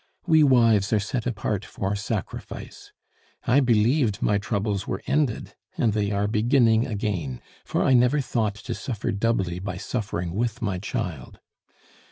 [0.25, 2.91] We wives are set apart for sacrifice.
[3.45, 8.55] I believed my troubles were ended, and they are beginning again, for I never thought
[8.55, 11.39] to suffer doubly by suffering with my child.